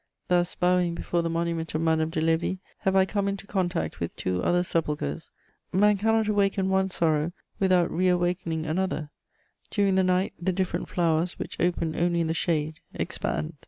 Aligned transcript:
Thus, 0.29 0.55
bowing 0.55 0.95
before 0.95 1.21
the 1.21 1.29
monument 1.29 1.75
of 1.75 1.81
Madame 1.81 2.09
de 2.09 2.19
Lévis, 2.21 2.57
have 2.79 2.95
I 2.95 3.05
come 3.05 3.27
into 3.27 3.45
contact 3.45 3.99
with 3.99 4.15
two 4.15 4.41
other 4.41 4.63
sepulchres: 4.63 5.29
man 5.71 5.97
cannot 5.99 6.27
awaken 6.27 6.69
one 6.71 6.89
sorrow 6.89 7.33
without 7.59 7.91
reawakening 7.91 8.65
another; 8.65 9.11
during 9.69 9.93
the 9.93 10.03
night, 10.03 10.33
the 10.41 10.53
different 10.53 10.89
flowers 10.89 11.37
which 11.37 11.59
open 11.59 11.95
only 11.95 12.21
in 12.21 12.25
the 12.25 12.33
shade 12.33 12.79
expand. 12.95 13.57